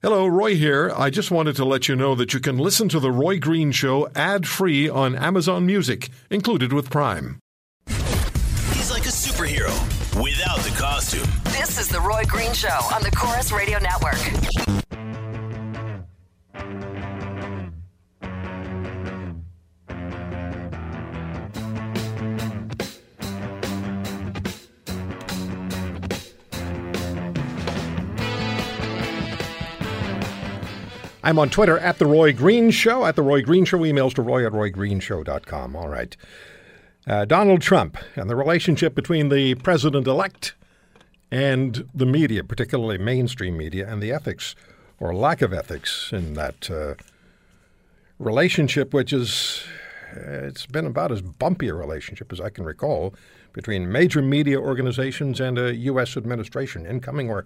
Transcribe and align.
Hello, 0.00 0.28
Roy 0.28 0.54
here. 0.54 0.92
I 0.96 1.10
just 1.10 1.32
wanted 1.32 1.56
to 1.56 1.64
let 1.64 1.88
you 1.88 1.96
know 1.96 2.14
that 2.14 2.32
you 2.32 2.38
can 2.38 2.56
listen 2.56 2.88
to 2.90 3.00
The 3.00 3.10
Roy 3.10 3.40
Green 3.40 3.72
Show 3.72 4.08
ad 4.14 4.46
free 4.46 4.88
on 4.88 5.16
Amazon 5.16 5.66
Music, 5.66 6.08
included 6.30 6.72
with 6.72 6.88
Prime. 6.88 7.40
He's 7.88 8.92
like 8.92 9.06
a 9.06 9.08
superhero 9.08 9.74
without 10.22 10.60
the 10.60 10.70
costume. 10.78 11.26
This 11.46 11.80
is 11.80 11.88
The 11.88 12.00
Roy 12.00 12.22
Green 12.28 12.52
Show 12.52 12.68
on 12.94 13.02
the 13.02 13.10
Corus 13.10 13.50
Radio 13.50 13.80
Network. 13.80 14.14
I'm 31.28 31.38
on 31.38 31.50
Twitter 31.50 31.78
at 31.78 31.98
The 31.98 32.06
Roy 32.06 32.32
Green 32.32 32.70
Show, 32.70 33.04
at 33.04 33.14
The 33.14 33.20
Roy 33.20 33.42
Green 33.42 33.66
Show, 33.66 33.80
emails 33.80 34.14
to 34.14 34.22
roy 34.22 34.46
at 34.46 34.52
roygreenshow.com. 34.52 35.76
All 35.76 35.90
right. 35.90 36.16
Uh, 37.06 37.26
Donald 37.26 37.60
Trump 37.60 37.98
and 38.16 38.30
the 38.30 38.34
relationship 38.34 38.94
between 38.94 39.28
the 39.28 39.54
president 39.56 40.06
elect 40.06 40.54
and 41.30 41.86
the 41.94 42.06
media, 42.06 42.42
particularly 42.42 42.96
mainstream 42.96 43.58
media, 43.58 43.86
and 43.86 44.02
the 44.02 44.10
ethics 44.10 44.54
or 44.98 45.14
lack 45.14 45.42
of 45.42 45.52
ethics 45.52 46.08
in 46.14 46.32
that 46.32 46.70
uh, 46.70 46.94
relationship, 48.18 48.94
which 48.94 49.12
is, 49.12 49.64
uh, 50.16 50.46
it's 50.46 50.64
been 50.64 50.86
about 50.86 51.12
as 51.12 51.20
bumpy 51.20 51.68
a 51.68 51.74
relationship 51.74 52.32
as 52.32 52.40
I 52.40 52.48
can 52.48 52.64
recall 52.64 53.14
between 53.52 53.92
major 53.92 54.22
media 54.22 54.58
organizations 54.58 55.40
and 55.40 55.58
a 55.58 55.74
U.S. 55.74 56.16
administration, 56.16 56.86
incoming 56.86 57.28
or 57.28 57.44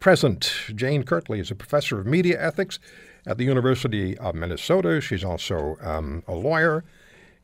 present. 0.00 0.52
Jane 0.74 1.02
Kirtley 1.02 1.40
is 1.40 1.50
a 1.50 1.54
professor 1.54 1.98
of 1.98 2.06
media 2.06 2.40
ethics 2.40 2.78
at 3.26 3.38
the 3.38 3.44
University 3.44 4.16
of 4.18 4.34
Minnesota. 4.34 5.00
She's 5.00 5.24
also 5.24 5.76
um, 5.80 6.22
a 6.26 6.34
lawyer. 6.34 6.84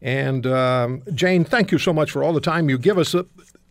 And 0.00 0.46
um, 0.46 1.02
Jane, 1.14 1.44
thank 1.44 1.72
you 1.72 1.78
so 1.78 1.92
much 1.92 2.10
for 2.10 2.22
all 2.22 2.32
the 2.32 2.40
time 2.40 2.68
you 2.68 2.78
give 2.78 2.98
us. 2.98 3.14
Uh, 3.14 3.24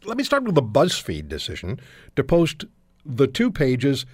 let 0.06 0.17
me 0.17 0.23
start 0.23 0.44
with 0.44 0.56
the 0.56 0.64
BuzzFeed 0.64 1.30
decision 1.30 1.80
to 2.16 2.23
post 2.23 2.66
the 3.06 3.28
two 3.28 3.52
pages 3.52 4.06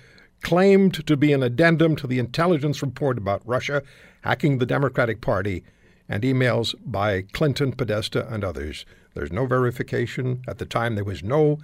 claimed 0.41 1.05
to 1.05 1.17
be 1.17 1.33
an 1.33 1.43
addendum 1.43 1.95
to 1.97 2.07
the 2.07 2.19
intelligence 2.19 2.81
report 2.81 3.17
about 3.17 3.41
Russia 3.45 3.83
hacking 4.21 4.57
the 4.57 4.65
Democratic 4.65 5.21
Party 5.21 5.63
and 6.07 6.23
emails 6.23 6.75
by 6.85 7.21
Clinton, 7.33 7.71
Podesta, 7.71 8.27
and 8.33 8.43
others. 8.43 8.85
There's 9.13 9.31
no 9.31 9.45
verification. 9.45 10.43
At 10.47 10.57
the 10.57 10.65
time, 10.65 10.95
there 10.95 11.03
was 11.03 11.23
no, 11.23 11.59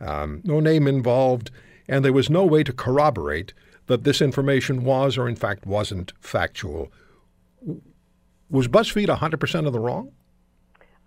um, 0.00 0.40
no 0.44 0.60
name 0.60 0.86
involved, 0.86 1.50
and 1.88 2.04
there 2.04 2.12
was 2.12 2.28
no 2.28 2.44
way 2.44 2.62
to 2.62 2.72
corroborate 2.72 3.52
that 3.86 4.04
this 4.04 4.20
information 4.20 4.84
was 4.84 5.16
or 5.16 5.28
in 5.28 5.36
fact 5.36 5.66
wasn't 5.66 6.12
factual. 6.20 6.92
Was 8.50 8.68
BuzzFeed 8.68 9.08
100% 9.08 9.66
of 9.66 9.72
the 9.72 9.80
wrong? 9.80 10.12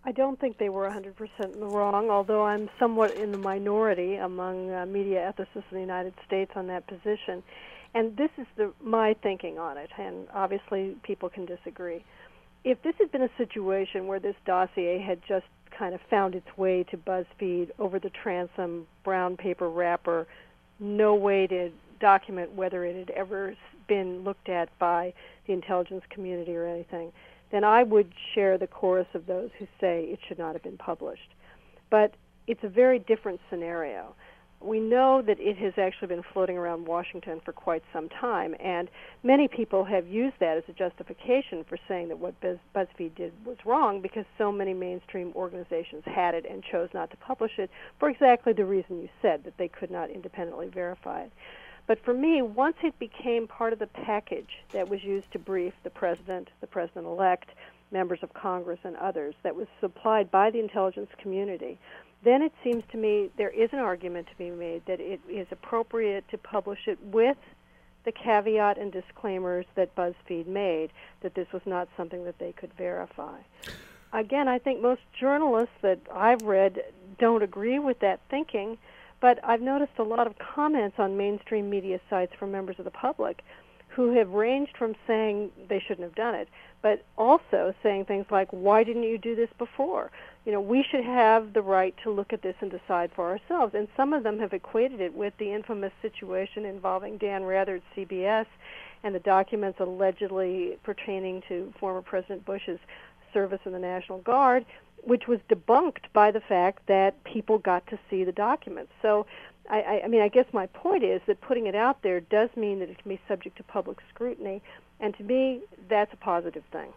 I 0.04 0.12
don't 0.12 0.40
think 0.40 0.58
they 0.58 0.70
were 0.70 0.90
100% 0.90 1.54
in 1.54 1.60
the 1.60 1.68
wrong, 1.68 2.10
although 2.10 2.44
I'm 2.44 2.70
somewhat 2.80 3.16
in 3.16 3.32
the 3.32 3.38
minority 3.38 4.16
among 4.16 4.72
uh, 4.72 4.86
media 4.88 5.32
ethicists 5.32 5.64
in 5.70 5.76
the 5.76 5.80
United 5.80 6.14
States 6.26 6.52
on 6.56 6.68
that 6.68 6.88
position. 6.88 7.44
And 7.94 8.18
this 8.18 8.32
is 8.38 8.48
the, 8.58 8.74
my 8.84 9.16
thinking 9.22 9.60
on 9.60 9.78
it, 9.78 9.90
and 9.98 10.28
obviously 10.34 10.96
people 11.04 11.30
can 11.30 11.46
disagree. 11.46 12.04
If 12.64 12.82
this 12.84 12.96
had 13.00 13.12
been 13.12 13.24
a 13.24 13.30
situation 13.38 14.08
where 14.08 14.20
this 14.20 14.36
dossier 14.46 15.00
had 15.00 15.20
just 15.28 15.46
kind 15.78 15.94
of 15.94 16.02
found 16.10 16.36
its 16.36 16.48
way 16.58 16.84
to 16.90 16.98
BuzzFeed 16.98 17.70
over 17.78 18.00
the 18.00 18.10
transom 18.10 18.88
brown 19.04 19.38
paper 19.38 19.70
wrapper, 19.70 20.28
no 20.82 21.16
way 21.16 21.48
to 21.48 21.70
document 22.00 22.52
whether 22.54 22.84
it 22.84 22.96
had 22.96 23.12
ever 23.12 23.56
been 23.88 24.24
looked 24.24 24.50
at 24.50 24.68
by 24.80 25.14
the 25.48 25.54
intelligence 25.54 26.04
community 26.10 26.56
or 26.56 26.66
anything, 26.66 27.12
then 27.52 27.64
I 27.64 27.84
would 27.84 28.12
share 28.34 28.58
the 28.58 28.68
chorus 28.68 29.08
of 29.14 29.28
those 29.28 29.50
who 29.60 29.68
say 29.80 30.06
it 30.06 30.20
should 30.28 30.40
not 30.40 30.54
have 30.54 30.64
been 30.64 30.78
published. 30.78 31.36
But 31.90 32.16
it's 32.48 32.64
a 32.64 32.70
very 32.70 33.00
different 33.00 33.40
scenario. 33.50 34.16
We 34.64 34.80
know 34.80 35.24
that 35.24 35.40
it 35.40 35.58
has 35.58 35.74
actually 35.78 36.10
been 36.10 36.24
floating 36.34 36.56
around 36.56 36.86
Washington 36.86 37.42
for 37.44 37.52
quite 37.52 37.84
some 37.92 38.10
time, 38.10 38.56
and 38.60 38.90
many 39.24 39.48
people 39.48 39.84
have 39.86 40.08
used 40.08 40.36
that 40.40 40.58
as 40.58 40.64
a 40.68 40.74
justification 40.74 41.64
for 41.64 41.78
saying 41.88 42.10
that 42.10 42.20
what 42.20 42.40
Buzz- 42.42 42.60
BuzzFeed 42.76 43.16
did 43.16 43.34
was 43.44 43.58
wrong 43.66 44.02
because 44.02 44.26
so 44.38 44.52
many 44.52 44.74
mainstream 44.74 45.32
organizations 45.36 46.04
had 46.06 46.36
it 46.36 46.46
and 46.46 46.64
chose 46.64 46.90
not 46.94 47.10
to 47.10 47.18
publish 47.18 47.58
it 47.58 47.72
for 48.00 48.10
exactly 48.10 48.54
the 48.54 48.66
reason 48.66 49.02
you 49.02 49.10
said, 49.22 49.44
that 49.46 49.58
they 49.58 49.68
could 49.68 49.90
not 49.90 50.12
independently 50.12 50.68
verify 50.68 51.24
it. 51.24 51.32
But 51.88 52.04
for 52.06 52.14
me, 52.14 52.44
once 52.44 52.78
it 52.84 52.98
became 53.00 53.48
part 53.48 53.74
of 53.74 53.80
the 53.80 53.88
package 53.88 54.64
that 54.74 54.90
was 54.90 55.04
used 55.04 55.32
to 55.32 55.40
brief 55.40 55.74
the 55.84 55.90
president, 55.90 56.50
the 56.62 56.68
president 56.68 57.08
elect, 57.08 57.50
members 57.92 58.20
of 58.22 58.34
Congress, 58.34 58.80
and 58.84 58.96
others, 58.98 59.34
that 59.44 59.56
was 59.56 59.68
supplied 59.80 60.30
by 60.30 60.52
the 60.52 60.60
intelligence 60.60 61.10
community, 61.18 61.80
then 62.24 62.42
it 62.42 62.54
seems 62.64 62.84
to 62.92 62.98
me 62.98 63.30
there 63.38 63.50
is 63.50 63.70
an 63.74 63.80
argument 63.80 64.28
to 64.28 64.36
be 64.38 64.50
made 64.50 64.86
that 64.86 65.00
it 65.00 65.20
is 65.30 65.48
appropriate 65.52 66.28
to 66.30 66.38
publish 66.38 66.88
it 66.88 67.00
with 67.04 67.38
the 68.04 68.12
caveat 68.12 68.78
and 68.78 68.92
disclaimers 68.92 69.66
that 69.76 69.96
BuzzFeed 69.96 70.48
made 70.48 70.92
that 71.22 71.36
this 71.36 71.48
was 71.54 71.62
not 71.66 71.88
something 71.96 72.24
that 72.26 72.40
they 72.40 72.52
could 72.52 72.74
verify. 72.74 73.38
Again, 74.14 74.48
I 74.48 74.58
think 74.58 74.82
most 74.82 75.02
journalists 75.20 75.76
that 75.82 76.00
I've 76.14 76.42
read 76.42 76.82
don't 77.20 77.44
agree 77.44 77.80
with 77.80 78.00
that 78.00 78.20
thinking 78.30 78.78
but 79.22 79.40
I've 79.44 79.62
noticed 79.62 79.94
a 80.00 80.04
lot 80.04 80.28
of 80.28 80.34
comments 80.38 80.98
on 81.00 81.16
mainstream 81.16 81.70
media 81.70 82.00
sites 82.10 82.34
from 82.38 82.52
members 82.52 82.78
of 82.80 82.86
the 82.86 82.92
public 82.92 83.44
who 83.96 84.14
have 84.18 84.30
ranged 84.30 84.76
from 84.78 84.96
saying 85.06 85.52
they 85.70 85.80
shouldn't 85.80 86.06
have 86.08 86.16
done 86.16 86.36
it, 86.36 86.48
but 86.82 87.04
also 87.18 87.74
saying 87.84 88.06
things 88.06 88.26
like, 88.32 88.48
why 88.52 88.84
didn't 88.84 89.04
you 89.04 89.18
do 89.18 89.36
this 89.36 89.50
before? 89.58 90.12
You 90.46 90.52
know, 90.52 90.62
we 90.62 90.84
should 90.90 91.04
have 91.04 91.54
the 91.54 91.62
right 91.62 91.94
to 92.04 92.12
look 92.12 92.34
at 92.34 92.42
this 92.42 92.56
and 92.62 92.72
decide 92.72 93.12
for 93.16 93.30
ourselves. 93.30 93.74
And 93.76 93.88
some 93.96 94.14
of 94.14 94.24
them 94.24 94.40
have 94.40 94.54
equated 94.54 95.02
it 95.02 95.14
with 95.14 95.34
the 95.38 95.54
infamous 95.54 95.92
situation 96.02 96.66
involving 96.66 97.18
Dan 97.18 97.44
Rather 97.44 97.76
at 97.76 97.82
CBS 97.96 98.46
and 99.04 99.14
the 99.14 99.20
documents 99.20 99.80
allegedly 99.80 100.78
pertaining 100.84 101.44
to 101.50 101.74
former 101.80 102.02
President 102.02 102.46
Bush's 102.46 102.80
service 103.34 103.60
in 103.66 103.72
the 103.72 103.80
National 103.80 104.20
Guard 104.20 104.66
which 105.04 105.28
was 105.28 105.40
debunked 105.50 106.06
by 106.14 106.32
the 106.32 106.40
fact 106.42 106.86
that 106.88 107.24
people 107.24 107.58
got 107.58 107.86
to 107.88 107.98
see 108.10 108.24
the 108.24 108.32
documents. 108.32 108.92
So, 109.02 109.26
I, 109.72 110.02
I 110.04 110.08
mean, 110.08 110.22
I 110.22 110.28
guess 110.28 110.46
my 110.52 110.68
point 110.68 111.04
is 111.04 111.22
that 111.28 111.40
putting 111.40 111.66
it 111.66 111.76
out 111.76 112.02
there 112.04 112.20
does 112.20 112.50
mean 112.58 112.80
that 112.80 112.90
it 112.90 113.02
can 113.02 113.10
be 113.10 113.20
subject 113.28 113.56
to 113.58 113.64
public 113.64 114.00
scrutiny, 114.14 114.62
and 115.00 115.16
to 115.18 115.24
me, 115.24 115.62
that's 115.90 116.14
a 116.14 116.18
positive 116.18 116.64
thing. 116.72 116.90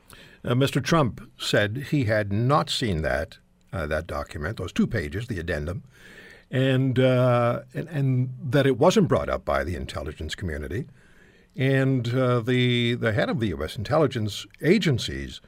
Uh, 0.45 0.55
Mr. 0.55 0.83
Trump 0.83 1.21
said 1.39 1.87
he 1.91 2.05
had 2.05 2.33
not 2.33 2.69
seen 2.69 3.03
that 3.03 3.39
uh, 3.73 3.87
that 3.87 4.07
document, 4.07 4.57
those 4.57 4.73
two 4.73 4.87
pages, 4.87 5.27
the 5.27 5.41
addendum, 5.41 5.83
and, 6.51 6.99
uh, 7.01 7.63
and, 7.75 7.89
and 7.89 8.31
that 8.41 8.67
it 8.67 8.79
wasn't 8.79 9.09
brought 9.09 9.29
up 9.29 9.45
by 9.45 9.65
the 9.65 9.75
intelligence 9.75 10.35
community, 10.35 10.87
and 11.57 12.13
uh, 12.15 12.41
the 12.41 12.95
the 12.95 13.13
head 13.13 13.31
of 13.31 13.39
the 13.39 13.49
U.S. 13.49 13.77
intelligence 13.77 14.47
agencies, 14.63 15.41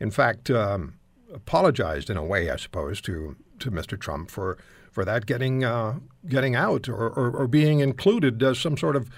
in 0.00 0.10
fact. 0.10 0.50
Um, 0.50 0.94
apologized 1.32 2.10
in 2.10 2.16
a 2.16 2.24
way, 2.24 2.48
I 2.48 2.56
suppose, 2.56 3.00
to 3.02 3.36
to 3.58 3.70
Mr. 3.70 3.98
Trump 3.98 4.30
for 4.30 4.56
for 4.94 5.04
that 5.04 5.26
getting 5.26 5.64
uh, 5.64 5.98
getting 6.28 6.54
out 6.54 6.88
or, 6.88 7.08
or, 7.08 7.30
or, 7.32 7.46
being 7.48 7.80
included 7.80 8.40
as 8.42 8.58
some 8.58 8.78
sort 8.78 8.94
of 8.94 9.10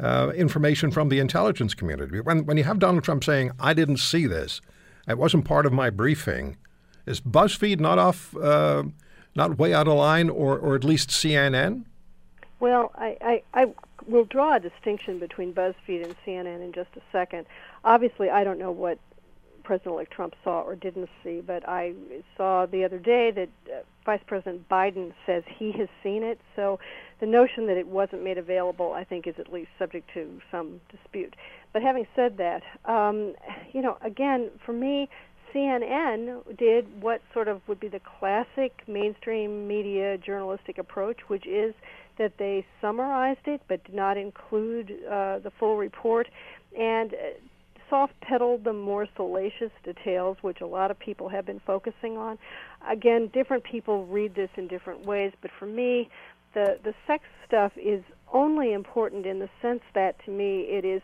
uh, 0.00 0.32
information 0.34 0.90
from 0.90 1.10
the 1.10 1.18
intelligence 1.18 1.74
community. 1.74 2.20
When 2.20 2.46
when 2.46 2.56
you 2.56 2.64
have 2.64 2.78
Donald 2.78 3.04
Trump 3.04 3.22
saying, 3.22 3.52
"I 3.60 3.74
didn't 3.74 3.98
see 3.98 4.26
this," 4.26 4.62
it 5.06 5.18
wasn't 5.18 5.44
part 5.44 5.66
of 5.66 5.72
my 5.72 5.90
briefing. 5.90 6.56
Is 7.06 7.20
BuzzFeed 7.20 7.80
not 7.80 7.98
off, 7.98 8.34
uh, 8.36 8.84
not 9.34 9.58
way 9.58 9.74
out 9.74 9.86
of 9.86 9.94
line, 9.98 10.30
or 10.30 10.58
or 10.58 10.74
at 10.74 10.84
least 10.84 11.10
CNN? 11.10 11.84
Well, 12.58 12.92
I, 12.94 13.16
I, 13.20 13.42
I 13.54 13.74
will 14.06 14.24
draw 14.24 14.56
a 14.56 14.60
distinction 14.60 15.18
between 15.18 15.52
BuzzFeed 15.52 16.04
and 16.04 16.14
CNN 16.26 16.62
in 16.62 16.72
just 16.72 16.90
a 16.96 17.00
second. 17.12 17.46
Obviously, 17.84 18.28
I 18.28 18.44
don't 18.44 18.58
know 18.58 18.70
what 18.70 18.98
President-elect 19.64 20.12
Trump 20.12 20.34
saw 20.44 20.60
or 20.62 20.76
didn't 20.76 21.08
see, 21.24 21.40
but 21.40 21.66
I 21.68 21.94
saw 22.36 22.66
the 22.66 22.84
other 22.84 22.98
day 22.98 23.30
that 23.30 23.48
uh, 23.66 23.80
Vice 24.10 24.20
President 24.26 24.68
Biden 24.68 25.12
says 25.24 25.44
he 25.56 25.70
has 25.78 25.86
seen 26.02 26.24
it. 26.24 26.40
So 26.56 26.80
the 27.20 27.26
notion 27.26 27.68
that 27.68 27.76
it 27.76 27.86
wasn't 27.86 28.24
made 28.24 28.38
available, 28.38 28.92
I 28.92 29.04
think, 29.04 29.28
is 29.28 29.36
at 29.38 29.52
least 29.52 29.68
subject 29.78 30.10
to 30.14 30.40
some 30.50 30.80
dispute. 30.90 31.36
But 31.72 31.82
having 31.82 32.08
said 32.16 32.36
that, 32.38 32.62
um, 32.86 33.34
you 33.72 33.82
know, 33.82 33.98
again, 34.02 34.50
for 34.66 34.72
me, 34.72 35.08
CNN 35.54 36.56
did 36.58 37.00
what 37.00 37.20
sort 37.32 37.46
of 37.46 37.60
would 37.68 37.78
be 37.78 37.86
the 37.86 38.00
classic 38.18 38.72
mainstream 38.88 39.68
media 39.68 40.18
journalistic 40.18 40.78
approach, 40.78 41.18
which 41.28 41.46
is 41.46 41.72
that 42.18 42.32
they 42.36 42.66
summarized 42.80 43.46
it 43.46 43.60
but 43.68 43.84
did 43.84 43.94
not 43.94 44.16
include 44.16 44.90
uh, 45.08 45.38
the 45.38 45.52
full 45.60 45.76
report. 45.76 46.26
And 46.76 47.14
uh, 47.14 47.16
soft 47.90 48.18
pedaled 48.20 48.64
the 48.64 48.72
more 48.72 49.06
salacious 49.16 49.72
details, 49.84 50.38
which 50.40 50.60
a 50.62 50.66
lot 50.66 50.90
of 50.90 50.98
people 50.98 51.28
have 51.28 51.44
been 51.44 51.60
focusing 51.66 52.16
on. 52.16 52.38
Again, 52.88 53.28
different 53.34 53.64
people 53.64 54.06
read 54.06 54.34
this 54.34 54.50
in 54.56 54.68
different 54.68 55.04
ways, 55.04 55.32
but 55.42 55.50
for 55.58 55.66
me, 55.66 56.08
The 56.52 56.78
the 56.82 56.94
sex 57.06 57.22
stuff 57.46 57.72
is 57.76 58.02
only 58.32 58.72
important 58.72 59.24
in 59.24 59.38
the 59.38 59.48
sense 59.62 59.82
that 59.94 60.12
to 60.24 60.30
me 60.30 60.62
it 60.62 60.84
is 60.84 61.02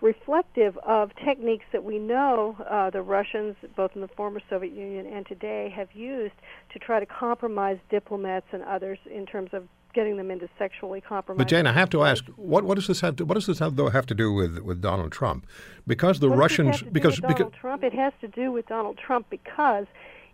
reflective 0.00 0.78
of 0.78 1.10
techniques 1.24 1.66
that 1.72 1.84
we 1.84 1.98
know 1.98 2.56
uh, 2.70 2.88
the 2.90 3.02
Russians, 3.02 3.56
both 3.74 3.92
in 3.94 4.00
the 4.00 4.08
former 4.08 4.40
Soviet 4.48 4.72
Union 4.72 5.06
and 5.06 5.26
today, 5.26 5.68
have 5.76 5.90
used 5.92 6.38
to 6.72 6.78
try 6.78 7.00
to 7.00 7.06
compromise 7.06 7.78
diplomats 7.90 8.46
and 8.52 8.62
others 8.62 8.98
in 9.10 9.26
terms 9.26 9.50
of 9.52 9.64
getting 9.96 10.16
them 10.18 10.30
into 10.30 10.48
sexually 10.58 11.00
compromised. 11.00 11.38
But 11.38 11.48
Jane, 11.48 11.66
I 11.66 11.72
have 11.72 11.90
to 11.90 12.04
ask, 12.04 12.24
what, 12.36 12.62
what 12.64 12.76
does 12.76 12.86
this 12.86 13.00
have 13.00 13.16
to, 13.16 13.24
what 13.24 13.34
does 13.34 13.46
this 13.46 13.58
have, 13.58 13.74
though, 13.74 13.88
have 13.88 14.06
to 14.06 14.14
do 14.14 14.32
with, 14.32 14.58
with 14.58 14.80
Donald 14.80 15.10
Trump? 15.10 15.46
Because 15.86 16.20
the 16.20 16.28
what 16.28 16.38
Russians, 16.38 16.82
because 16.82 17.18
because 17.18 17.50
Trump, 17.58 17.82
it 17.82 17.94
has 17.94 18.12
to 18.20 18.28
do 18.28 18.52
with 18.52 18.66
Donald 18.68 18.98
Trump 18.98 19.26
because 19.30 19.86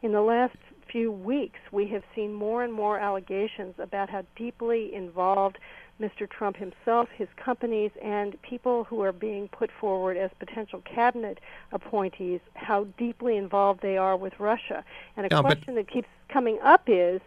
in 0.03 0.13
the 0.13 0.21
last 0.21 0.57
few 0.91 1.11
weeks 1.11 1.61
we 1.71 1.87
have 1.87 2.03
seen 2.15 2.35
more 2.35 2.63
and 2.63 2.73
more 2.73 2.99
allegations 2.99 3.75
about 3.79 4.11
how 4.11 4.25
deeply 4.37 4.93
involved 4.95 5.57
Mr. 6.01 6.29
Trump 6.29 6.57
himself, 6.57 7.09
his 7.17 7.29
companies, 7.37 7.93
and 8.03 8.41
people 8.43 8.85
who 8.85 9.01
are 9.03 9.13
being 9.13 9.49
put 9.49 9.71
forward 9.81 10.17
as 10.17 10.31
potential 10.41 10.83
cabinet 10.85 11.39
appointees, 11.71 12.41
how 12.55 12.85
deeply 12.99 13.37
involved 13.37 13.81
they 13.81 13.97
are 13.97 14.17
with 14.17 14.33
Russia. 14.41 14.85
And 15.17 15.25
a 15.25 15.29
Yeah, 15.31 15.41
question 15.41 15.77
that 15.77 15.89
keeps 15.89 16.09
coming 16.29 16.59
up 16.63 16.83
is 16.89 17.21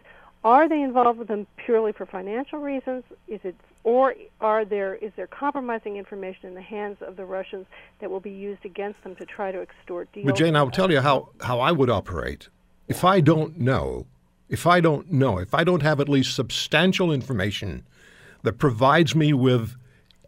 are 0.46 0.68
they 0.68 0.80
involved 0.80 1.18
with 1.18 1.26
them 1.26 1.44
purely 1.56 1.90
for 1.90 2.06
financial 2.06 2.60
reasons? 2.60 3.02
Is 3.26 3.40
it 3.42 3.56
or 3.82 4.14
are 4.40 4.64
there 4.64 4.94
is 4.94 5.10
there 5.16 5.26
compromising 5.26 5.96
information 5.96 6.46
in 6.46 6.54
the 6.54 6.62
hands 6.62 6.98
of 7.00 7.16
the 7.16 7.24
Russians 7.24 7.66
that 8.00 8.08
will 8.08 8.20
be 8.20 8.30
used 8.30 8.64
against 8.64 9.02
them 9.02 9.16
to 9.16 9.26
try 9.26 9.50
to 9.50 9.60
extort 9.60 10.10
deals? 10.12 10.26
But 10.26 10.36
Jane, 10.36 10.54
I'll 10.54 10.70
tell 10.70 10.92
you 10.92 11.00
how, 11.00 11.30
how 11.40 11.58
I 11.58 11.72
would 11.72 11.90
operate. 11.90 12.48
If 12.86 13.02
I 13.02 13.20
don't 13.20 13.58
know, 13.58 14.06
if 14.48 14.68
I 14.68 14.80
don't 14.80 15.10
know, 15.10 15.38
if 15.38 15.52
I 15.52 15.64
don't 15.64 15.82
have 15.82 15.98
at 15.98 16.08
least 16.08 16.36
substantial 16.36 17.10
information 17.10 17.84
that 18.44 18.56
provides 18.56 19.16
me 19.16 19.32
with 19.32 19.74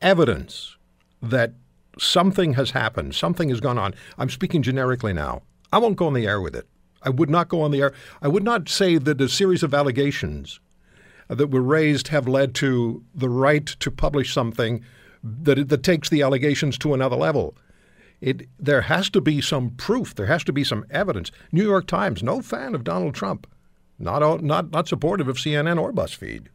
evidence 0.03 0.76
that 1.23 1.53
something 1.97 2.55
has 2.55 2.73
happened, 2.73 3.15
something 3.15 3.50
has 3.50 3.61
gone 3.61 3.79
on, 3.79 3.94
I'm 4.19 4.31
speaking 4.31 4.62
generically 4.62 5.12
now, 5.12 5.43
I 5.73 5.79
won't 5.79 5.97
go 5.97 6.09
on 6.09 6.15
the 6.15 6.26
air 6.26 6.41
with 6.41 6.56
it. 6.56 6.67
I 7.03 7.11
would 7.11 7.31
not 7.31 7.49
go 7.49 7.62
on 7.62 7.71
the 7.71 7.81
air. 7.81 7.93
I 8.23 8.29
would 8.29 8.45
not 8.45 8.69
say 8.69 8.99
that 8.99 9.21
a 9.21 9.29
series 9.29 9.62
of 9.62 9.75
allegations 9.75 10.61
that 11.29 11.50
were 11.50 11.62
raised 11.62 12.09
have 12.09 12.27
led 12.27 12.55
to 12.56 13.05
the 13.15 13.29
right 13.29 13.67
to 13.67 13.91
publish 13.91 14.33
something 14.33 14.83
that, 15.23 15.69
that 15.69 15.83
takes 15.83 16.09
the 16.09 16.23
allegations 16.23 16.79
to 16.79 16.95
another 16.95 17.17
level. 17.17 17.56
It, 18.21 18.49
there 18.59 18.83
has 18.83 19.11
to 19.11 19.21
be 19.21 19.41
some 19.41 19.71
proof. 19.71 20.15
There 20.15 20.27
has 20.27 20.43
to 20.45 20.53
be 20.53 20.65
some 20.65 20.85
evidence. 20.91 21.31
New 21.53 21.62
York 21.62 21.87
Times, 21.87 22.23
no 22.23 22.41
fan 22.41 22.75
of 22.75 22.83
Donald 22.83 23.15
Trump, 23.15 23.47
not 23.99 24.43
not 24.43 24.71
not 24.71 24.89
supportive 24.89 25.29
of 25.29 25.37
CNN 25.37 25.81
or 25.81 25.93
BuzzFeed. 25.93 26.47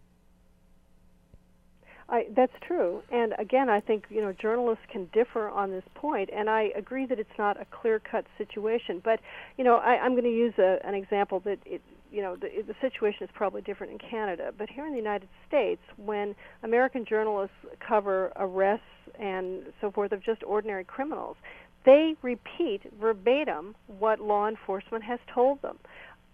I, 2.14 2.28
that's 2.36 2.54
true. 2.68 3.02
And 3.12 3.34
again, 3.40 3.70
I 3.70 3.80
think 3.80 4.06
you 4.10 4.22
know 4.22 4.34
journalists 4.34 4.84
can 4.92 5.10
differ 5.14 5.50
on 5.50 5.72
this 5.72 5.84
point, 5.96 6.30
and 6.32 6.48
I 6.48 6.70
agree 6.76 7.08
that 7.08 7.18
it's 7.18 7.38
not 7.40 7.60
a 7.60 7.66
clear-cut 7.66 8.26
situation. 8.38 9.02
But 9.04 9.20
you 9.58 9.64
know, 9.64 9.78
I, 9.78 9.98
I'm 9.98 10.12
going 10.12 10.24
to 10.24 10.30
use 10.30 10.54
a, 10.60 10.78
an 10.86 10.94
example 10.94 11.40
that 11.40 11.58
it, 11.66 11.82
you 12.12 12.22
know 12.22 12.36
the, 12.36 12.50
the 12.68 12.76
situation 12.82 13.24
is 13.24 13.32
probably 13.34 13.64
different 13.64 13.94
in 13.94 13.98
Canada, 13.98 14.52
but 14.56 14.70
here 14.70 14.86
in 14.86 14.92
the 14.92 15.00
United 15.00 15.28
States, 15.48 15.82
when 15.98 16.36
American 16.62 17.04
journalists 17.04 17.56
cover 17.80 18.32
arrests 18.36 18.86
and 19.20 19.64
so 19.82 19.90
forth 19.90 20.12
of 20.12 20.24
just 20.24 20.44
ordinary 20.44 20.84
criminals, 20.84 21.36
they 21.84 22.16
repeat 22.22 22.82
verbatim 23.02 23.74
what 23.88 24.20
law 24.20 24.48
enforcement 24.48 25.04
has 25.04 25.20
told 25.34 25.64
them. 25.64 25.80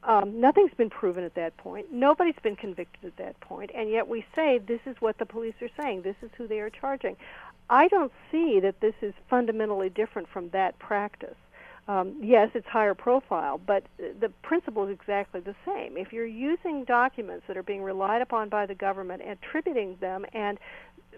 Um, 0.04 0.40
nothing's 0.40 0.74
been 0.76 0.90
proven 0.90 1.24
at 1.24 1.36
that 1.36 1.58
point. 1.58 1.88
Nobody's 1.92 2.40
been 2.42 2.56
convicted 2.56 3.04
at 3.06 3.18
that 3.18 3.40
point, 3.42 3.70
and 3.76 3.90
yet 3.90 4.08
we 4.08 4.26
say 4.34 4.58
this 4.58 4.80
is 4.86 4.96
what 5.00 5.18
the 5.18 5.26
police 5.26 5.56
are 5.62 5.70
saying. 5.80 6.04
This 6.04 6.16
is 6.22 6.30
who 6.38 6.48
they 6.48 6.60
are 6.60 6.70
charging. 6.70 7.18
I 7.70 7.88
don't 7.90 8.12
see 8.32 8.60
that 8.62 8.80
this 8.80 8.96
is 9.02 9.14
fundamentally 9.30 9.90
different 9.90 10.30
from 10.30 10.50
that 10.50 10.80
practice. 10.80 11.36
Um, 11.90 12.16
yes, 12.22 12.50
it's 12.54 12.68
higher 12.68 12.94
profile, 12.94 13.60
but 13.66 13.84
the 13.98 14.30
principle 14.44 14.86
is 14.86 14.92
exactly 14.92 15.42
the 15.42 15.56
same. 15.66 15.98
If 15.98 16.14
you're 16.14 16.26
using 16.26 16.84
documents 16.84 17.46
that 17.48 17.58
are 17.58 17.64
being 17.64 17.82
relied 17.82 18.22
upon 18.22 18.50
by 18.50 18.68
the 18.68 18.76
government, 18.76 19.24
attributing 19.28 19.98
them, 20.00 20.24
and 20.34 20.60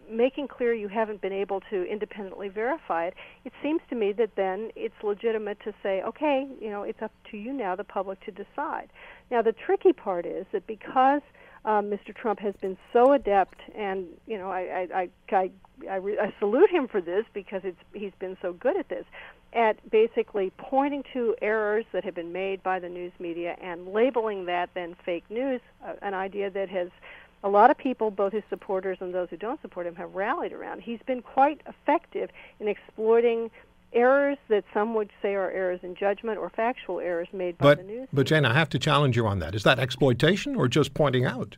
making 0.10 0.48
clear 0.48 0.74
you 0.74 0.88
haven't 0.88 1.22
been 1.22 1.34
able 1.34 1.62
to 1.70 1.84
independently 1.86 2.50
verify 2.50 3.06
it, 3.08 3.14
it 3.46 3.54
seems 3.62 3.82
to 3.90 3.96
me 3.96 4.12
that 4.14 4.32
then 4.36 4.70
it's 4.76 4.96
legitimate 5.04 5.60
to 5.64 5.74
say, 5.84 6.02
okay, 6.04 6.48
you 6.60 6.70
know, 6.70 6.84
it's 6.84 7.02
up 7.02 7.12
to 7.32 7.38
you 7.38 7.54
now, 7.54 7.76
the 7.76 7.84
public, 7.84 8.20
to 8.26 8.32
decide. 8.32 8.90
Now, 9.30 9.42
the 9.42 9.54
tricky 9.54 9.94
part 9.94 10.26
is 10.26 10.46
that 10.52 10.68
because 10.68 11.22
um, 11.64 11.90
Mr. 11.90 12.16
Trump 12.16 12.40
has 12.40 12.56
been 12.62 12.78
so 12.92 13.14
adept, 13.14 13.60
and 13.76 14.08
you 14.26 14.38
know, 14.38 14.50
I 14.50 14.88
I 14.94 15.10
I, 15.32 15.36
I, 15.36 15.52
I, 15.90 15.96
re- 15.98 16.20
I 16.20 16.34
salute 16.40 16.70
him 16.72 16.88
for 16.88 17.02
this 17.02 17.26
because 17.34 17.62
it's 17.64 17.78
he's 17.94 18.14
been 18.20 18.36
so 18.42 18.54
good 18.54 18.78
at 18.78 18.90
this, 18.90 19.06
at 19.54 19.78
basically 19.92 20.52
pointing 20.58 21.04
to 21.14 21.36
errors 21.42 21.86
that 21.94 22.04
have 22.04 22.16
been 22.16 22.32
made 22.32 22.64
by 22.64 22.80
the 22.80 22.90
news 22.90 23.12
media 23.20 23.56
and 23.62 23.88
labeling 23.88 24.46
that 24.46 24.70
then 24.74 24.96
fake 25.06 25.26
news, 25.30 25.62
uh, 25.86 25.94
an 26.02 26.14
idea 26.14 26.50
that 26.50 26.70
has 26.70 26.90
a 27.44 27.50
lot 27.50 27.72
of 27.72 27.78
people, 27.78 28.12
both 28.12 28.34
his 28.34 28.44
supporters 28.50 28.98
and 29.02 29.14
those 29.14 29.30
who 29.30 29.38
don't 29.38 29.62
support 29.62 29.88
him, 29.88 29.96
have 29.96 30.14
rallied 30.14 30.54
around. 30.54 30.82
He's 30.82 31.00
been 31.06 31.22
quite 31.22 31.62
effective 31.68 32.30
in 32.60 32.68
exploiting 32.68 33.50
errors 33.94 34.38
that 34.48 34.64
some 34.74 34.94
would 34.96 35.10
say 35.22 35.34
are 35.36 35.52
errors 35.52 35.80
in 35.84 35.96
judgment 35.96 36.38
or 36.38 36.50
factual 36.50 37.00
errors 37.00 37.28
made 37.34 37.58
by 37.58 37.64
But 37.64 37.78
the 37.80 37.84
news. 37.84 38.08
but 38.14 38.26
Jane, 38.26 38.46
I 38.46 38.54
have 38.54 38.70
to 38.70 38.80
challenge 38.80 39.18
you 39.18 39.28
on 39.28 39.40
that. 39.40 39.56
Is 39.56 39.64
that 39.64 39.80
exploitation 39.80 40.56
or 40.56 40.68
just 40.68 40.94
pointing 40.94 41.26
out 41.26 41.58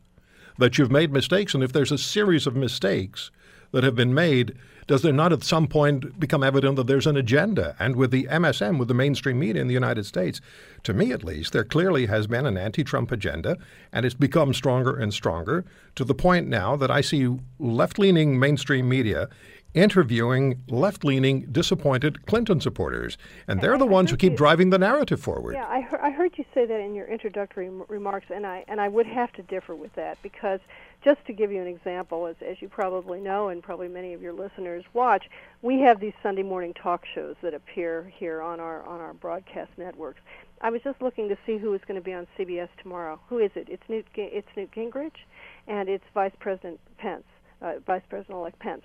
that 0.58 0.78
you've 0.78 0.92
made 0.92 1.12
mistakes? 1.12 1.54
And 1.54 1.64
if 1.64 1.74
there's 1.74 1.92
a 1.92 1.98
series 1.98 2.48
of 2.48 2.56
mistakes 2.56 3.30
that 3.74 3.84
have 3.84 3.96
been 3.96 4.14
made, 4.14 4.56
does 4.88 5.02
there 5.02 5.14
not 5.14 5.34
at 5.34 5.44
some 5.44 5.68
point 5.68 6.20
become 6.20 6.44
evident 6.44 6.76
that 6.76 6.88
there's 6.88 7.08
an 7.08 7.18
agenda? 7.18 7.76
And 7.80 7.96
with 7.96 8.12
the 8.12 8.26
MSM, 8.26 8.78
with 8.78 8.88
the 8.88 8.94
mainstream 8.94 9.40
media 9.40 9.62
in 9.62 9.68
the 9.68 9.74
United 9.74 10.06
States, 10.06 10.40
to 10.84 10.94
me 10.94 11.12
at 11.12 11.24
least, 11.24 11.54
there 11.54 11.64
clearly 11.64 12.06
has 12.06 12.28
been 12.28 12.46
an 12.46 12.58
anti 12.58 12.84
Trump 12.84 13.12
agenda, 13.12 13.58
and 13.92 14.06
it's 14.06 14.16
become 14.16 14.54
stronger 14.54 14.96
and 14.96 15.14
stronger 15.14 15.66
to 15.96 16.04
the 16.04 16.14
point 16.14 16.48
now 16.48 16.76
that 16.76 16.92
I 16.92 17.02
see 17.02 17.38
left 17.60 18.00
leaning 18.00 18.40
mainstream 18.40 18.88
media 18.88 19.30
interviewing 19.74 20.62
left 20.68 21.04
leaning, 21.04 21.42
disappointed 21.52 22.26
Clinton 22.26 22.62
supporters. 22.62 23.18
And 23.48 23.62
they're 23.62 23.78
the 23.78 23.86
ones 23.86 24.12
who 24.12 24.18
keep 24.18 24.36
driving 24.36 24.70
the 24.70 24.78
narrative 24.78 25.20
forward. 25.20 25.54
Yeah, 25.54 25.68
I, 25.68 25.82
heard 25.82 26.00
I 26.02 26.12
heard 26.12 26.38
you 26.38 26.46
say 26.54 26.66
that 26.66 26.80
in 26.80 26.96
your 26.96 27.08
introductory 27.08 27.68
m- 27.68 27.84
remarks, 27.88 28.28
and 28.34 28.46
I 28.46 28.64
and 28.68 28.80
I 28.80 28.88
would 28.88 29.06
have 29.08 29.32
to 29.34 29.42
differ 29.44 29.76
with 29.76 29.94
that 29.96 30.18
because 30.22 30.60
just 31.04 31.26
to 31.26 31.34
give 31.34 31.52
you 31.52 31.62
an 31.62 31.68
example, 31.68 32.28
as 32.28 32.36
as 32.46 32.62
you 32.62 32.70
probably 32.70 33.20
know, 33.20 33.50
and 33.50 33.62
probably 33.64 33.88
many 33.88 34.14
of 34.14 34.22
your 34.22 34.34
listeners 34.34 34.84
watch, 34.94 35.26
we 35.62 35.80
have 35.80 36.00
these 36.00 36.14
Sunday 36.22 36.44
morning 36.44 36.74
talk 36.74 37.04
shows 37.14 37.36
that 37.42 37.54
appear 37.54 38.12
here 38.16 38.42
on 38.42 38.60
our 38.60 38.84
on 38.84 39.00
our 39.02 39.14
broadcast 39.14 39.72
networks. 39.78 40.22
I 40.62 40.70
was 40.70 40.82
just 40.82 41.02
looking 41.02 41.28
to 41.28 41.38
see 41.46 41.58
who 41.58 41.74
is 41.74 41.82
going 41.88 42.00
to 42.00 42.04
be 42.04 42.14
on 42.14 42.26
CBS 42.38 42.70
tomorrow. 42.82 43.20
Who 43.28 43.40
is 43.40 43.52
it? 43.56 43.68
It's 43.70 43.84
Newt. 43.90 44.06
It's 44.16 44.48
Newt 44.56 44.72
Gingrich, 44.72 45.18
and 45.68 45.90
it's 45.90 46.06
Vice 46.14 46.32
President 46.40 46.80
Pence, 46.98 47.26
uh, 47.62 47.74
Vice 47.86 48.04
President-elect 48.10 48.60
Pence 48.60 48.84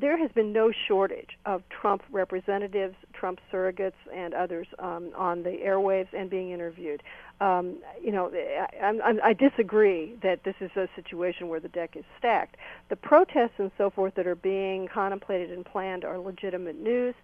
there 0.00 0.16
has 0.16 0.30
been 0.32 0.52
no 0.52 0.72
shortage 0.88 1.38
of 1.44 1.62
Trump 1.68 2.02
representatives, 2.10 2.96
Trump 3.12 3.38
surrogates, 3.52 3.92
and 4.14 4.34
others 4.34 4.66
um, 4.78 5.10
on 5.16 5.42
the 5.42 5.50
airwaves 5.50 6.08
and 6.12 6.30
being 6.30 6.50
interviewed. 6.50 7.02
Um, 7.40 7.78
you 8.02 8.10
know, 8.12 8.30
I, 8.32 8.86
I, 8.86 9.28
I 9.28 9.32
disagree 9.32 10.16
that 10.22 10.44
this 10.44 10.54
is 10.60 10.70
a 10.76 10.88
situation 10.96 11.48
where 11.48 11.60
the 11.60 11.68
deck 11.68 11.96
is 11.96 12.04
stacked. 12.18 12.56
The 12.88 12.96
protests 12.96 13.54
and 13.58 13.70
so 13.76 13.90
forth 13.90 14.14
that 14.14 14.26
are 14.26 14.36
being 14.36 14.88
contemplated 14.88 15.50
and 15.50 15.64
planned 15.64 16.04
are 16.04 16.18
legitimate 16.18 16.78
news. 16.78 17.14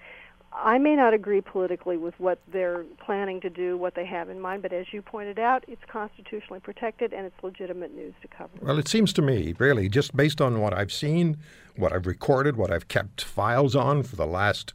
I 0.52 0.78
may 0.78 0.96
not 0.96 1.14
agree 1.14 1.40
politically 1.40 1.96
with 1.96 2.18
what 2.18 2.40
they're 2.52 2.84
planning 3.04 3.40
to 3.42 3.50
do, 3.50 3.76
what 3.76 3.94
they 3.94 4.04
have 4.06 4.28
in 4.30 4.40
mind, 4.40 4.62
but 4.62 4.72
as 4.72 4.86
you 4.92 5.00
pointed 5.00 5.38
out, 5.38 5.64
it's 5.68 5.82
constitutionally 5.88 6.60
protected 6.60 7.12
and 7.12 7.24
it's 7.24 7.42
legitimate 7.42 7.94
news 7.94 8.14
to 8.22 8.28
cover. 8.28 8.50
Well, 8.60 8.78
it 8.78 8.88
seems 8.88 9.12
to 9.14 9.22
me, 9.22 9.54
really, 9.58 9.88
just 9.88 10.16
based 10.16 10.40
on 10.40 10.60
what 10.60 10.74
I've 10.74 10.92
seen, 10.92 11.36
what 11.76 11.92
I've 11.92 12.06
recorded, 12.06 12.56
what 12.56 12.72
I've 12.72 12.88
kept 12.88 13.22
files 13.22 13.76
on 13.76 14.02
for 14.02 14.16
the 14.16 14.26
last 14.26 14.74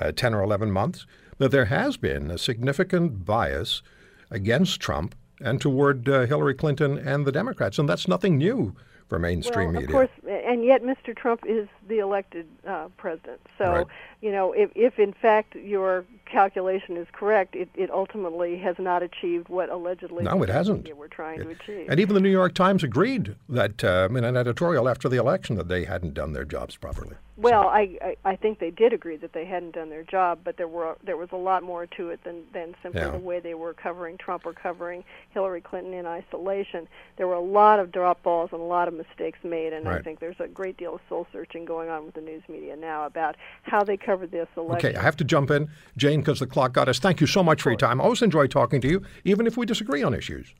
uh, 0.00 0.12
10 0.12 0.34
or 0.34 0.42
11 0.42 0.70
months, 0.70 1.06
that 1.38 1.50
there 1.50 1.66
has 1.66 1.98
been 1.98 2.30
a 2.30 2.38
significant 2.38 3.26
bias 3.26 3.82
against 4.30 4.80
Trump 4.80 5.14
and 5.40 5.60
toward 5.60 6.08
uh, 6.08 6.24
Hillary 6.24 6.54
Clinton 6.54 6.96
and 6.96 7.26
the 7.26 7.32
Democrats. 7.32 7.78
And 7.78 7.88
that's 7.88 8.08
nothing 8.08 8.38
new 8.38 8.74
for 9.08 9.18
mainstream 9.18 9.72
well, 9.72 9.80
media. 9.80 9.88
Of 9.88 9.92
course, 9.92 10.10
and 10.46 10.64
yet 10.64 10.82
Mr. 10.82 11.16
Trump 11.16 11.44
is 11.46 11.68
the 11.88 11.98
elected 11.98 12.46
uh, 12.66 12.88
president. 12.96 13.40
So, 13.58 13.72
Right. 13.72 13.86
you 14.20 14.32
know, 14.32 14.52
if, 14.52 14.70
if 14.74 14.98
in 14.98 15.12
fact 15.12 15.54
your 15.54 16.04
calculation 16.26 16.96
is 16.96 17.06
correct, 17.12 17.54
it, 17.54 17.68
it 17.74 17.90
ultimately 17.90 18.56
has 18.58 18.76
not 18.78 19.02
achieved 19.02 19.48
what 19.48 19.68
allegedly 19.68 20.24
No, 20.24 20.42
it 20.42 20.48
hasn't. 20.48 20.94
were 20.96 21.08
trying 21.08 21.40
to 21.40 21.50
achieve. 21.50 21.86
And 21.88 22.00
even 22.00 22.14
the 22.14 22.20
New 22.20 22.30
York 22.30 22.54
Times 22.54 22.82
agreed 22.82 23.36
that 23.48 23.84
uh, 23.84 24.08
in 24.10 24.24
an 24.24 24.36
editorial 24.36 24.88
after 24.88 25.08
the 25.08 25.16
election 25.16 25.56
that 25.56 25.68
they 25.68 25.84
hadn't 25.84 26.14
done 26.14 26.32
their 26.32 26.44
jobs 26.44 26.76
properly. 26.76 27.16
Well, 27.42 27.68
I, 27.68 27.98
I 28.00 28.16
I 28.24 28.36
think 28.36 28.58
they 28.58 28.70
did 28.70 28.92
agree 28.92 29.16
that 29.16 29.32
they 29.32 29.44
hadn't 29.44 29.74
done 29.74 29.90
their 29.90 30.04
job, 30.04 30.40
but 30.44 30.56
there 30.56 30.68
were 30.68 30.96
there 31.04 31.16
was 31.16 31.28
a 31.32 31.36
lot 31.36 31.62
more 31.62 31.86
to 31.86 32.10
it 32.10 32.22
than 32.24 32.42
than 32.52 32.74
simply 32.82 33.00
Yeah. 33.02 33.10
the 33.10 33.18
way 33.18 33.40
they 33.40 33.54
were 33.54 33.74
covering 33.74 34.16
Trump 34.16 34.46
or 34.46 34.52
covering 34.52 35.04
Hillary 35.30 35.60
Clinton 35.60 35.92
in 35.92 36.06
isolation. 36.06 36.86
There 37.16 37.26
were 37.26 37.34
a 37.34 37.40
lot 37.40 37.78
of 37.78 37.92
drop 37.92 38.22
balls 38.22 38.50
and 38.52 38.60
a 38.60 38.64
lot 38.64 38.88
of 38.88 38.94
mistakes 38.94 39.38
made, 39.42 39.72
and 39.72 39.88
I 39.88 40.00
think 40.00 40.20
there's 40.20 40.40
a 40.40 40.48
great 40.48 40.76
deal 40.76 40.94
of 40.94 41.00
soul 41.08 41.26
searching 41.32 41.64
going 41.64 41.88
on 41.88 42.04
with 42.06 42.14
the 42.14 42.20
news 42.20 42.42
media 42.48 42.76
now 42.76 43.06
about 43.06 43.36
how 43.62 43.82
they 43.82 43.96
covered 43.96 44.30
this 44.30 44.48
election. 44.56 44.90
Okay, 44.90 44.98
I 44.98 45.02
have 45.02 45.16
to 45.16 45.24
jump 45.24 45.50
in, 45.50 45.68
Jane, 45.96 46.20
because 46.20 46.38
the 46.40 46.46
clock 46.46 46.72
got 46.72 46.88
us. 46.88 46.98
Thank 46.98 47.20
you 47.20 47.26
so 47.26 47.42
much 47.42 47.62
for 47.62 47.70
your 47.70 47.78
time. 47.78 48.00
I 48.00 48.04
always 48.04 48.22
enjoy 48.22 48.46
talking 48.46 48.80
to 48.80 48.88
you, 48.88 49.02
even 49.24 49.46
if 49.46 49.56
we 49.56 49.66
disagree 49.66 50.02
on 50.02 50.14
issues. 50.14 50.54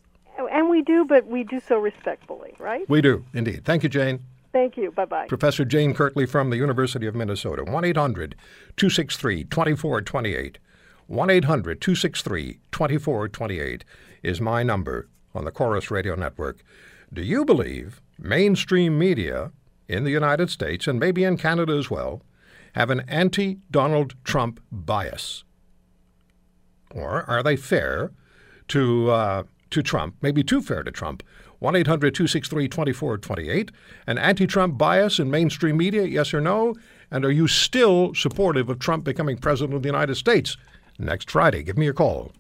And 0.50 0.68
we 0.68 0.82
do, 0.82 1.04
but 1.04 1.26
we 1.26 1.44
do 1.44 1.60
so 1.60 1.78
respectfully, 1.78 2.54
right? 2.58 2.88
We 2.88 3.00
do, 3.00 3.24
indeed. 3.32 3.64
Thank 3.64 3.82
you, 3.82 3.88
Jane. 3.88 4.20
Thank 4.52 4.76
you. 4.76 4.90
Bye 4.90 5.06
bye. 5.06 5.26
Professor 5.28 5.64
Jane 5.64 5.94
Kirtley 5.94 6.26
from 6.26 6.50
the 6.50 6.56
University 6.56 7.06
of 7.06 7.14
Minnesota. 7.14 7.64
1 7.64 7.84
800 7.84 8.36
263 8.76 9.44
2428. 9.44 10.58
1 11.06 11.30
800 11.30 11.80
263 11.80 12.58
2428 12.70 13.84
is 14.22 14.40
my 14.40 14.62
number 14.62 15.08
on 15.34 15.44
the 15.44 15.50
Corus 15.50 15.90
Radio 15.90 16.14
Network. 16.14 16.62
Do 17.12 17.22
you 17.22 17.44
believe 17.44 18.00
mainstream 18.18 18.98
media 18.98 19.52
in 19.88 20.04
the 20.04 20.10
United 20.10 20.50
States, 20.50 20.86
and 20.86 20.98
maybe 20.98 21.24
in 21.24 21.36
Canada 21.36 21.74
as 21.74 21.90
well, 21.90 22.22
have 22.74 22.90
an 22.90 23.00
anti 23.08 23.58
Donald 23.70 24.14
Trump 24.24 24.60
bias? 24.70 25.44
Or 26.94 27.28
are 27.28 27.42
they 27.42 27.56
fair 27.56 28.12
to, 28.68 29.10
uh, 29.10 29.42
to 29.70 29.82
Trump, 29.82 30.16
maybe 30.22 30.42
too 30.42 30.62
fair 30.62 30.82
to 30.82 30.90
Trump? 30.90 31.22
1 31.62 31.76
800 31.76 32.12
263 32.12 32.68
2428. 32.68 33.70
An 34.08 34.18
anti 34.18 34.48
Trump 34.48 34.76
bias 34.76 35.20
in 35.20 35.30
mainstream 35.30 35.76
media, 35.76 36.02
yes 36.02 36.34
or 36.34 36.40
no? 36.40 36.74
And 37.10 37.24
are 37.24 37.30
you 37.30 37.46
still 37.46 38.14
supportive 38.14 38.68
of 38.68 38.80
Trump 38.80 39.04
becoming 39.04 39.38
president 39.38 39.74
of 39.74 39.82
the 39.82 39.88
United 39.88 40.16
States 40.16 40.56
next 40.98 41.30
Friday? 41.30 41.62
Give 41.62 41.78
me 41.78 41.86
a 41.86 41.92
call. 41.92 42.32